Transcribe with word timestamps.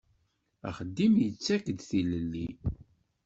Axeddim 0.69 1.13
yettak-d 1.23 1.77
tilelli. 1.89 2.47